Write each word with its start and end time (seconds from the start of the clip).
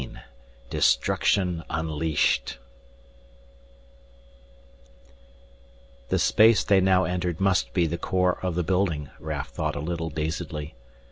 17 0.01 0.23
DESTRUCTION 0.71 1.63
UNLEASHED 1.69 2.57
The 6.09 6.17
space 6.17 6.63
they 6.63 6.81
now 6.81 7.03
entered 7.03 7.39
must 7.39 7.71
be 7.71 7.85
the 7.85 7.99
core 7.99 8.39
of 8.41 8.55
the 8.55 8.63
building, 8.63 9.11
Raf 9.19 9.49
thought 9.49 9.75
a 9.75 9.79
little 9.79 10.09
dazedly. 10.09 10.73